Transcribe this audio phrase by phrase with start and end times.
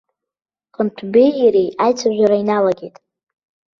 [0.75, 2.95] Хынҭәбеи иареи аицәажәара иналагеит.